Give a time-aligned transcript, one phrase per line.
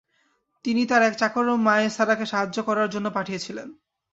[0.65, 3.67] তিনি তার এক চাকর মায়সারাকে সাহায্য করার জন্য পাঠিয়েছিলেন।